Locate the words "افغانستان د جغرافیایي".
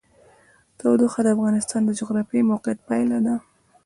1.35-2.47